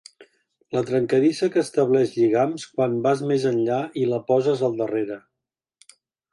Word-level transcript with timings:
La 0.75 0.81
trencadissa 0.87 1.49
que 1.55 1.59
estableix 1.65 2.15
lligams 2.15 2.67
quan 2.79 2.97
vas 3.05 3.23
més 3.33 3.47
enllà 3.53 3.79
i 4.05 4.09
la 4.15 4.23
poses 4.33 4.67
al 4.69 4.77
darrere. 4.83 5.23